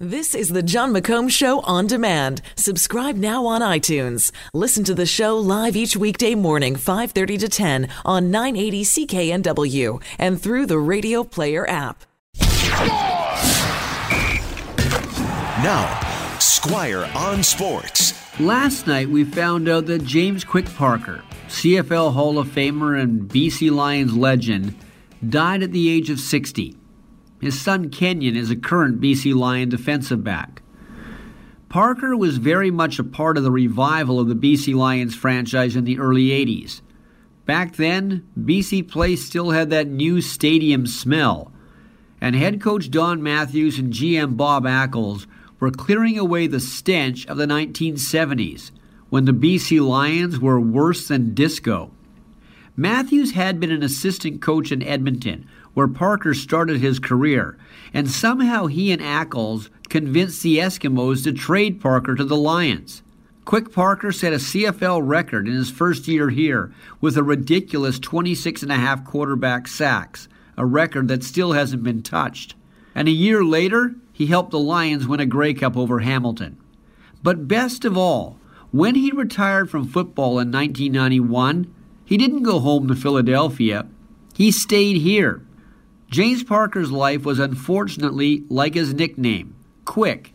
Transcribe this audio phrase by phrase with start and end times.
[0.00, 2.42] This is the Jon McComb Show on demand.
[2.56, 4.32] Subscribe now on iTunes.
[4.52, 10.42] Listen to the show live each weekday morning, 5:30 to 10 on 980 CKNW and
[10.42, 12.02] through the Radio Player app.
[15.62, 18.14] Now, Squire on Sports.
[18.40, 23.70] Last night we found out that James Quick Parker, CFL Hall of Famer and BC
[23.70, 24.74] Lions legend,
[25.28, 26.74] died at the age of 60.
[27.44, 30.62] His son Kenyon is a current BC Lion defensive back.
[31.68, 35.84] Parker was very much a part of the revival of the BC Lions franchise in
[35.84, 36.80] the early 80s.
[37.44, 41.52] Back then, BC Place still had that new stadium smell,
[42.18, 45.26] and head coach Don Matthews and GM Bob Ackles
[45.60, 48.70] were clearing away the stench of the 1970s
[49.10, 51.90] when the BC Lions were worse than disco.
[52.76, 57.56] Matthews had been an assistant coach in Edmonton where Parker started his career,
[57.92, 63.02] and somehow he and Ackles convinced the Eskimos to trade Parker to the Lions.
[63.44, 68.62] Quick Parker set a CFL record in his first year here with a ridiculous 26
[68.62, 72.54] and a half quarterback sacks, a record that still hasn't been touched.
[72.94, 76.56] And a year later, he helped the Lions win a Grey Cup over Hamilton.
[77.22, 78.38] But best of all,
[78.70, 81.73] when he retired from football in 1991,
[82.04, 83.86] he didn't go home to Philadelphia.
[84.34, 85.44] He stayed here
[86.14, 90.32] James Parker's life was unfortunately like his nickname, quick,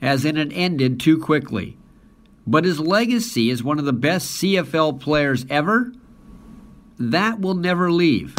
[0.00, 1.76] as in it ended too quickly.
[2.46, 5.92] But his legacy as one of the best CFL players ever,
[7.00, 8.36] that will never leave.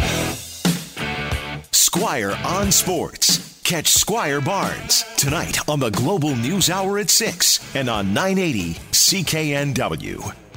[1.72, 3.62] Squire on Sports.
[3.64, 10.49] Catch Squire Barnes tonight on the Global News Hour at 6 and on 980 CKNW.